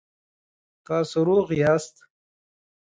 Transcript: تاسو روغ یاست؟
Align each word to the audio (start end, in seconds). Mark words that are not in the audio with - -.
تاسو 0.85 1.17
روغ 1.27 1.47
یاست؟ 1.61 1.95